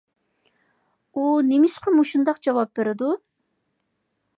[1.19, 3.15] ئۇ نېمىشقا مۇشۇنداق جاۋاب بېرىدۇ؟